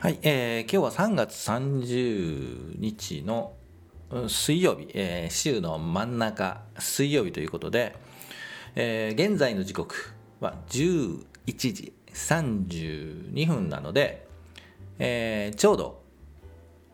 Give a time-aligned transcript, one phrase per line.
[0.00, 3.54] はい、えー今日は3月30日の
[4.28, 7.96] 水曜日、えー週の真ん中水曜日ということで、
[8.76, 14.28] えー現在の時刻は11時32分なので、
[15.00, 16.02] えーちょうど、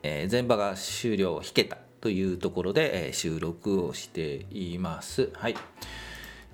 [0.01, 5.29] えー前場が終了を引けたというところで、えー収録をしています。
[5.35, 5.55] はい。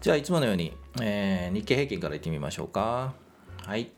[0.02, 3.13] じゃあいつものように、えー日経平均からいってみましょうか。
[3.65, 3.89] はい。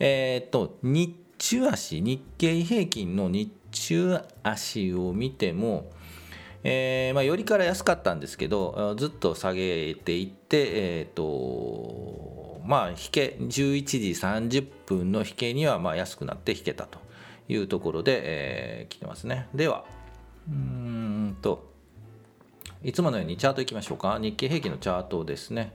[0.00, 5.90] えー、と日中足日経平均の日中足を見ても、
[6.64, 16.98] えーまあ、よりから安かったんですけどずっと下げていって、えーとまあ、引け11時30分の引けにはまあ安くなって引けたと
[17.48, 19.48] いうところで、えー来てますね。
[19.54, 19.84] では
[20.48, 21.72] うんと
[22.84, 24.18] いつものようにチャートいきましょうか。
[24.20, 25.72] 日経平均のチャートですね。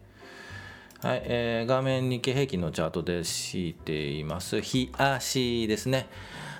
[1.01, 4.61] はい、えー画面日経平均のチャートで敷いています。
[4.61, 6.07] 日足ですね。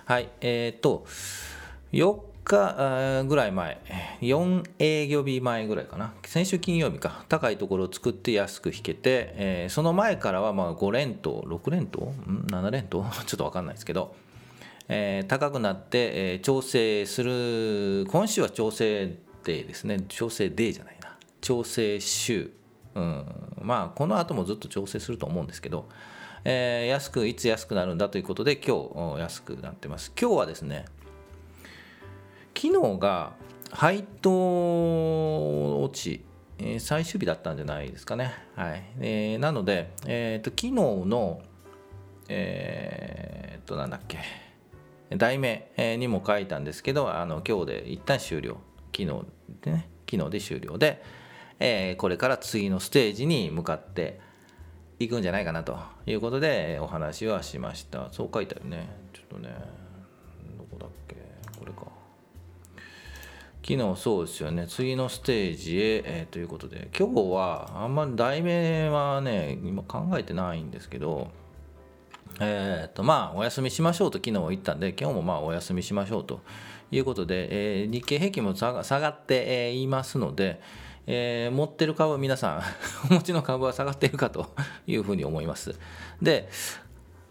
[0.06, 1.06] はい、えっ、と、
[1.94, 3.80] 4日ぐらい前、
[4.22, 12.14] 4営業日前ぐらいかな、先週金曜日か、高いところを作って安く引けて、えーその前からはまあ5連投、6連投、
[12.48, 13.06] ?7 連投？
[13.26, 14.16] ちょっと分かんないですけど、
[14.94, 22.52] えー高くなって、えー調整する、今週は調整デーですね、調整デーじゃないな、調整週。
[22.94, 23.26] うん、
[23.62, 25.88] まあこの後もずっと調整すると思うんですけど、
[26.44, 30.12] えー安くいつ安くなるんだということで今日安くなってます。
[30.20, 30.86] 今日はですね
[32.54, 33.32] 昨日が
[33.72, 36.26] 配当落ち、
[36.80, 38.34] 最終日だったんじゃないですかね。
[38.58, 40.72] はい、えーなので、えー、と昨日
[41.08, 41.42] の
[42.28, 44.51] えー、となんだっけ。
[45.18, 48.58] 題名にも書いたんですけどあの今日で一旦終了。
[48.96, 49.26] 昨日
[49.62, 49.90] でね。
[50.10, 51.02] 昨日で終了で、
[51.60, 54.20] えーこれから次のステージに向かって
[55.00, 58.10] いくんじゃないかなということでお話はしました。
[58.12, 58.90] そう書いてあるね。
[59.14, 59.56] ちょっとね。
[60.58, 61.16] どこだっけ？
[61.58, 61.88] これか。
[63.66, 64.66] 昨日そうですよね。
[64.68, 66.90] 次のステージへ、えーということで。
[66.98, 71.32] 今日はあんまり題名はね今考えてないんですけど
[72.44, 76.42] えーとまあお休みしましょうと昨日言ったんで今日もまあお休みしましょうと
[76.90, 80.60] いうことで、えー日経平均も下がって、いますので、
[81.06, 82.62] えー持ってる株皆さん
[83.12, 84.48] お持ちの株は下がっているかと
[84.88, 85.80] いうふうに思います。
[86.20, 86.50] で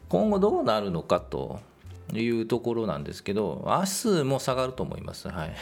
[0.08, 1.58] 今後どうなるのかと
[2.12, 5.28] いうところなんですけど明日も下がると思います。
[5.28, 5.54] はい。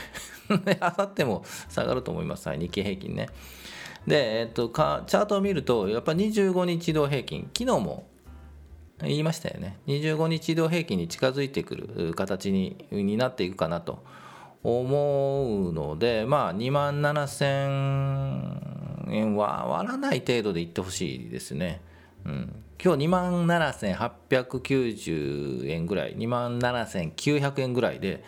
[0.66, 3.30] で 明後日も下がると思います、はい、日経平均ね。
[4.06, 8.04] で、えっとチャートを見るとやっぱ25日移動平均昨日も
[9.03, 9.78] 言いましたよね。
[9.86, 14.03] 25日移動平均に近づいてくる形になっていくかなと
[14.64, 21.81] 思うのでまあ2万7000円は割らない程度でいってほしいですね、
[22.25, 28.25] うん、今日2万7890円ぐらい2万7900円ぐらいで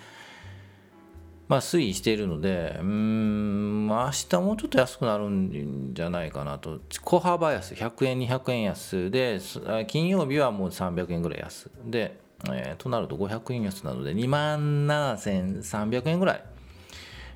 [1.51, 9.41] まあ、推移しているので、うん、明日もうちょっと安くなるんじゃないかなと、小幅安、100円、200円安で、
[9.89, 12.21] 金曜日はもう300円ぐらい安で、
[12.53, 16.45] えーとなると500円安なので、2万7300円ぐらい。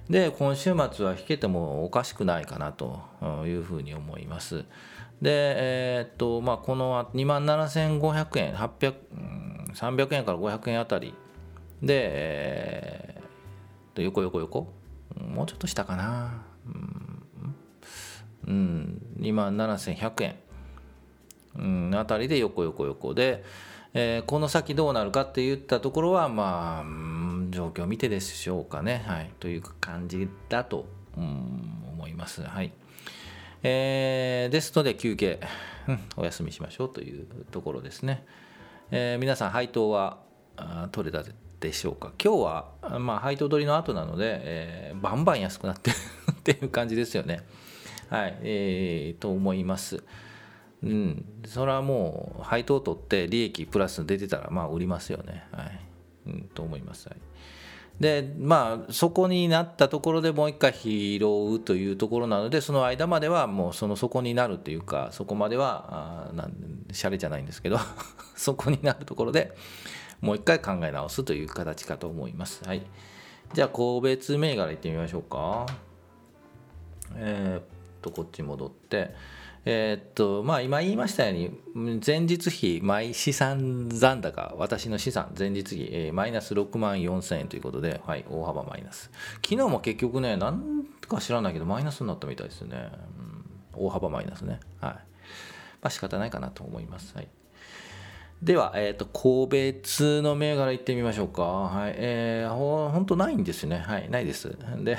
[0.09, 3.01] で、今週末は引けてもおかしくないかなと
[3.45, 4.59] いうふうに思います。
[4.59, 4.65] で、
[5.25, 8.95] えーっと、まあ、この2万7500円、800、
[9.75, 11.15] 300円から500円あたり
[11.83, 13.04] で、えー
[13.95, 14.73] と横横横？
[15.17, 16.43] もうちょっと下かな。
[16.67, 17.25] うん、
[18.47, 20.37] うん、2万7100円、
[21.57, 23.45] うん、あたりで横横横で、
[23.93, 29.05] えーこの先どうなるかって言ったところはまあうん状況を見てでしょうかね。
[29.07, 29.31] はい。
[29.39, 30.87] という感じだと、
[31.17, 32.43] うん、思います。
[32.43, 32.73] はい。
[33.63, 35.41] えーですので休憩、
[35.87, 36.01] うん。
[36.17, 38.25] お休みしましょうというところですね、
[38.91, 40.19] えー皆さん配当は
[40.93, 41.25] 取れた
[41.61, 42.13] でしょうか。
[42.23, 45.97] 今日は、まあ、配当取りの後なので、えーバンバン安くなってる
[46.33, 47.43] っていう感じですよね。
[48.09, 48.39] はい。
[48.43, 50.03] えーと思います。
[50.83, 51.25] うん。
[51.47, 55.45] それはもう配当取って利益プラス出てたらまあ売りますよね。
[55.51, 55.81] はい、
[56.27, 57.19] うん、と思います、はい。
[58.01, 66.53] でまあそこになったところでもう一回拾うというところなのでその間まではもうその底になるというかそこまではあなん
[66.93, 67.79] シャレじゃないんですけど
[68.35, 69.57] そこになるところで
[70.25, 72.65] もう一回考え直すという形かと思います。
[72.65, 72.83] はい、
[73.53, 75.67] じゃあ個別銘柄いってみましょうか。
[77.15, 77.63] えー、っ
[78.01, 79.15] とこっち戻って。
[79.67, 81.33] えー、っとまあ今言いましたよ
[81.75, 89.11] うに前日比毎資産残高私の資産前日比、えー、マイナス6万4000円ということで、はい、大幅マイナス。
[89.47, 92.91] 昨日も結局ね何か知らないけどマイナスになったみたいですね、
[93.77, 94.61] うん、大幅マイナスね。
[94.81, 94.93] はい。
[94.93, 95.01] ま
[95.83, 97.15] あ仕方ないかなと思います。
[97.15, 97.29] はい。
[98.43, 101.43] では、えっ、ー、と、個別の銘柄いってみましょうか。
[101.43, 101.95] はい。
[101.97, 103.79] えー、ほ本当ないんですね。
[103.79, 104.57] はい、ないです。
[104.83, 104.99] で、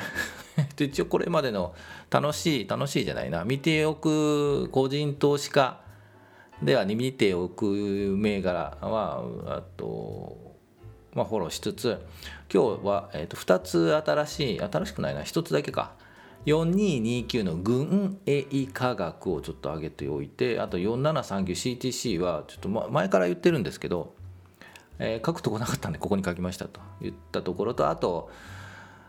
[0.79, 1.75] 一応これまでの
[2.09, 5.79] 楽しい、楽しいじゃないな、見ておく個人投資家
[6.63, 7.65] では見ておく
[8.17, 10.55] 銘柄は、あと、
[11.13, 11.99] まあ、フォローしつつ、
[12.51, 15.93] 今日は、えー、と2つ新しい、新しくないな、1つだけか。
[16.45, 24.13] 4229の軍営科学をちょっと上げておいてあと 4739CTC はちょっと前から言ってるんですけど、
[25.00, 28.30] えー、書くとこなかったんでここに書きましたと言ったところとあと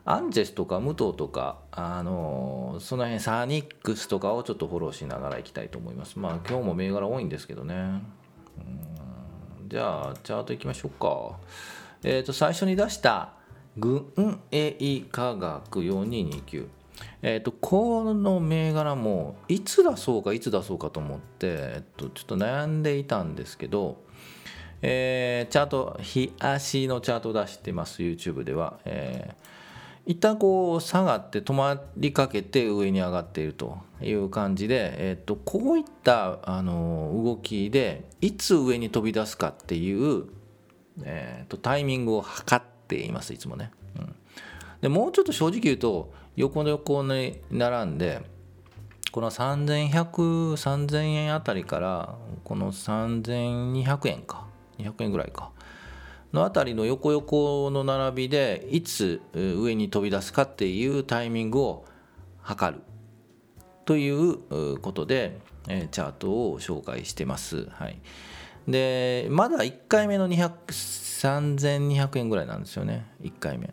[0.09, 6.17] アンジェスとか武藤とか、あのー、その辺サニックスとかをちょっとフォローしながらいきたいと思います。
[6.17, 8.03] まあ今日も銘柄多いんですけどね。
[9.67, 11.37] じゃあチャートいきましょうか。
[12.05, 13.33] えっ、ー、と最初に出した
[13.77, 14.07] 軍
[14.53, 16.69] 営科学4229
[17.23, 24.05] えーと、この銘柄もいつ出そうかいつ出そうかと思って、えっと、ちょっと悩んでいたんですけど、
[24.83, 40.27] えー、チャート日足のチャートを出してます YouTube では、えー、一旦こう下がって止まりかけて上に上がっているという感じで、えーと、こういったあの動きでいつ上に飛び出すかっていう、
[41.03, 43.71] えーと、とタイミングを測っていますいつもね。
[43.99, 44.15] うん、
[44.83, 48.23] でもうちょっと正直言うと横の横に並んで
[49.11, 54.47] この31003000円あたりからこの3200円か
[54.79, 55.51] 200円ぐらいか
[56.33, 61.87] のあたりの横横の並びでいつ上に飛び出すかっていうタイミングを
[62.43, 62.83] 測る
[63.87, 67.69] ということでチャートを紹介してます。
[67.71, 67.99] はい、
[68.69, 73.73] でまだ1回目の3200円ぐらいなんですよね1回目。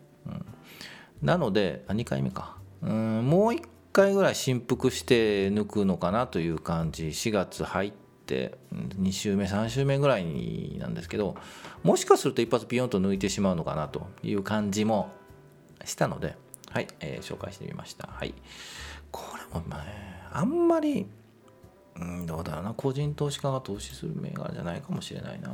[1.24, 2.56] なので2回目か。
[2.82, 3.62] うんもう1
[3.92, 7.08] 回ぐらい振幅して抜くのかなという感じ。
[7.08, 7.92] 4月入っ
[8.26, 11.36] て2週目3週目ぐらいなんですけど
[11.82, 15.10] もしかすると一発ピヨンと抜いてしまうのかなという感じも
[15.84, 16.36] したので
[16.70, 18.08] はい、えー、紹介してみました。
[18.08, 18.34] はい。
[19.10, 21.06] これもまあ、ね、あんまり
[21.96, 22.74] うんどうだろうな。
[22.74, 25.50] 個人投資家が投資する銘柄じゃないかもしれないな。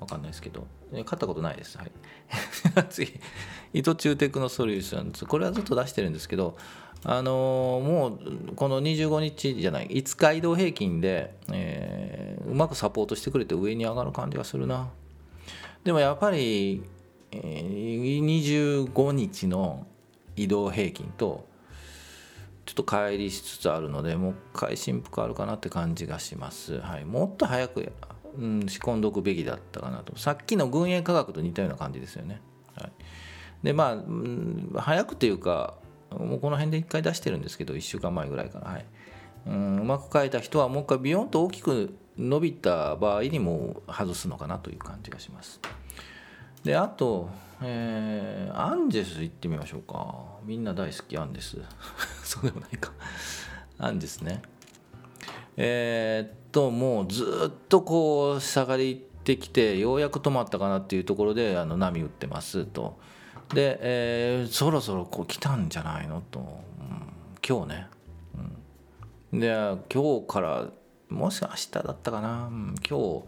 [0.00, 1.78] わかんないですけど、買ったことないです。
[1.78, 1.90] はい。
[2.88, 3.12] 次、
[3.72, 5.26] 伊藤忠テクのソリューションズ。
[5.26, 6.56] これはずっと出してるんですけど、
[7.04, 14.90] あのー、もうこの25日じゃない、5日移動平均で、えー、うまくサポートしてくれて上に上がる感じがするな。
[15.84, 16.82] でもやっぱり、
[17.30, 19.86] えー、25日の
[20.36, 21.46] 移動平均と、
[22.64, 26.80] ちょっと乖離しつつあるので、もう一回振幅あるかなって感じがします。
[26.80, 27.92] はい、もっと早く
[28.38, 30.16] うん、仕込んどくべきだったかなと。
[30.18, 32.40] さっきの軍営科学と似たような感じですよね、
[32.74, 32.92] はい、
[33.62, 35.74] でまあ、うん、早くというか
[36.10, 38.86] もうこの辺で1回出してるんですけど1週間前ぐらいから、はい、
[39.46, 45.60] うんうまく書いた人はもう一回ビヨンと大きく伸びた場合にも外すのかなという感じがします。
[46.64, 47.30] であと、
[47.62, 50.16] えー、アンジェス行ってみましょうか。
[50.44, 51.58] みんな大好きアンジェス。
[52.24, 52.92] そうでもないか。
[53.78, 54.42] アンジェスね。
[55.56, 62.98] えー、っともうずっとこう下がりてきてようやく止まったかなっていうところであの波打ってますと。
[63.54, 66.46] で、えー、そろそろこう来たんじゃないのと、うん、
[67.48, 67.86] 今日ね、
[69.32, 69.48] うん、で
[69.90, 70.66] 今日から
[71.08, 73.22] もし明日だったかな、うん、今日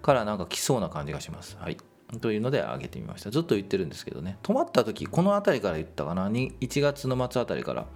[0.00, 1.58] からなんか来そうな感じがします。
[1.60, 1.76] はい。
[2.20, 3.32] というので上げてみました。
[3.32, 4.38] ずっと言ってるんですけどね。
[4.44, 6.28] 止まった時この辺りから言ったかな。
[6.28, 7.86] 1月の末あたりから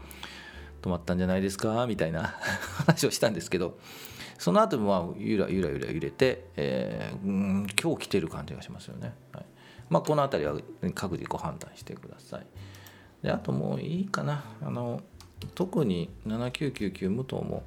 [0.82, 1.86] 止まったんじゃないですか？
[1.86, 2.34] みたいな
[2.86, 3.78] 話をしたんですけど。
[4.38, 9.44] その後もゆらゆらゆら揺れて、えー、うん今日来てる感じがしますよね、はい。
[9.88, 10.56] まあ、この辺りは
[10.94, 12.46] 各自ご判断してください。
[13.22, 14.44] であともういいかな。
[14.62, 15.00] あの
[15.54, 17.62] 特に7999無糖も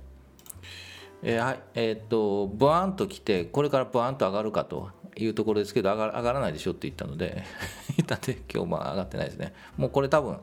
[1.24, 7.44] えー、はいえー、っとブワーンと来てこれからブワーンと上がるかというところですけど上が上がらないでしょって言ったので
[8.06, 9.54] だって今日も上がってないですね。
[9.78, 10.40] もうこれ多分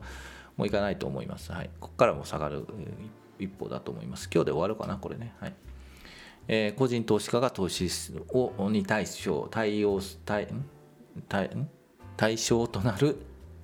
[0.57, 1.51] もういかないと思います。
[1.51, 2.65] はい、ここからも下がる
[3.39, 4.29] 一歩だと思います。
[4.33, 5.33] 今日で終わるかな、これね。
[5.39, 5.53] はい。
[6.47, 7.89] えー、個人投資家が投資
[8.29, 10.47] をに対象対応対
[11.27, 11.49] 対
[12.17, 13.17] 対象となる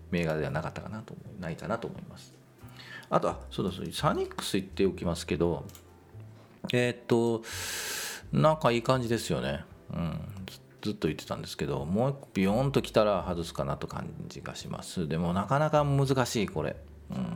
[0.09, 2.33] 銘柄ではなかったかなとないかなと思います。
[3.09, 5.65] あとはそうだそうサニックス言っておきますけど
[6.71, 7.43] えー、っと
[8.31, 9.65] なんかいい感じですよね。
[9.93, 10.19] うん。
[10.81, 15.07] ずっと言ってたんですけどもう一個ビヨーンときたら外すかなと感じがします。
[15.07, 16.75] でもなかなか難しいこれ。
[17.11, 17.27] うん。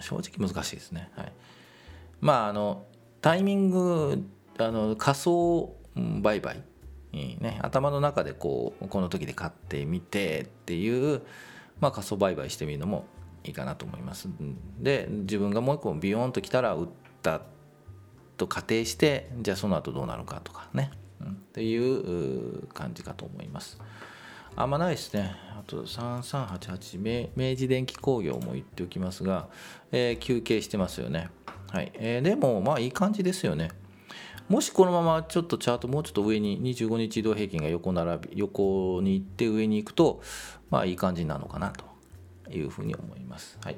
[0.00, 1.10] 正直難しいですね。
[1.16, 1.32] はい。
[2.20, 2.84] まああの
[3.24, 4.22] タイミング
[4.58, 5.74] あの仮想
[6.20, 6.62] 売買
[7.12, 11.22] ね、頭の中でこうこの時で買ってみてっていう、
[11.80, 13.06] まあ、仮想売買してみるのも
[13.44, 14.28] いいかなと思います。
[14.78, 16.88] で自分がもう一個ビヨーンときたら売っ
[17.22, 17.40] た
[18.36, 20.90] と仮定してじゃあその後どうなるかとかね、
[21.22, 23.78] うん、っていう感じかと思います。
[24.54, 25.34] あんまないですね。
[25.58, 29.48] あと3388明明治電機工業も言っておきますが、
[29.92, 31.30] えー、休憩してますよね。
[31.74, 33.70] はい、えー、でもまあいい感じですよね
[34.48, 40.22] もしこのままちょっとチャートもうちょっと上に25日移動平均が横並び横に行って上に行くと
[40.70, 41.84] まあいい感じなのかなと
[42.52, 43.58] いうふうに思います。
[43.64, 43.76] はい。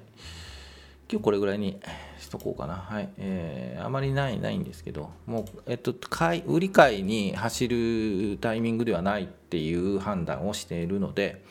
[1.09, 1.79] 今日これぐらいに
[2.19, 2.75] しとこうかな。
[2.75, 3.09] はい。
[3.17, 11.45] えー、あまりないないんですけど、もう、えっと、買い売り買いに走るタイミングではないっていう判断をしているので、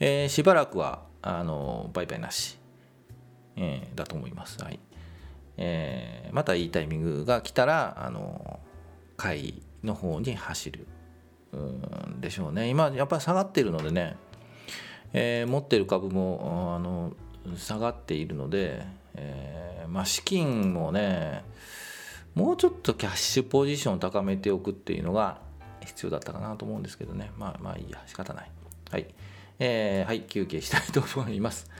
[0.00, 2.58] えー、しばらくはあの売買なし、
[3.56, 4.62] えー、だと思います。
[4.62, 4.78] はい。
[5.56, 8.60] えー、またいいタイミングが来たらあの
[9.16, 10.86] 買いの方に走る
[11.56, 12.68] んでしょうね。
[12.68, 14.16] 今やっぱり下がってるのでね、
[15.12, 17.12] えー、持ってる株もあの
[17.56, 18.84] 下がっているので、
[19.14, 21.44] えー、まあ、資金もね
[22.34, 25.38] もうちょっとキャッシュポジションを高めておくっていうのが
[25.84, 27.30] 必要だったかなと思うんですけどね。
[27.38, 28.02] まあまあいいや。
[28.06, 28.50] 仕方ない。
[28.90, 29.06] はい、
[29.60, 30.22] えー、はい。
[30.22, 31.70] 休憩したいと思います。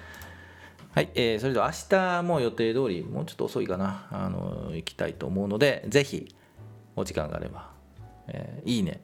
[0.94, 6.32] はい、えー、それでは明日も予定通り、もうちょっと遅いかな、あの行きたいと思うので、ぜひ、
[6.94, 7.72] お時間があれば、
[8.28, 9.00] えー、いいね、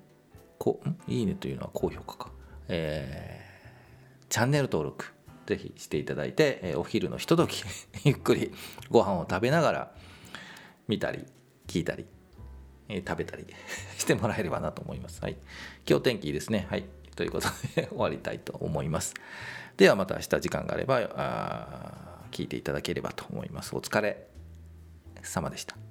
[0.57, 2.31] こいいねというのは高評価か、
[2.69, 5.13] えー、チャンネル登録、
[5.47, 7.65] ぜひしていただいて、えー、お昼のひととき、
[8.05, 8.53] ゆっくり
[8.89, 9.93] ご飯を食べながら、
[10.87, 11.25] 見たり、
[11.67, 12.07] 聞いたり、
[12.89, 13.45] えー、食べたり
[13.99, 15.21] してもらえればなと思います。
[15.23, 15.37] はい。
[15.89, 16.69] 今日天気いいですね。
[16.71, 16.85] はい。
[17.17, 19.15] ということで終わりたいと思います。
[19.77, 23.75] ではまた明日時間があればあ聞いていただければと思います。
[23.75, 24.27] お疲れ
[25.23, 25.90] 様でした。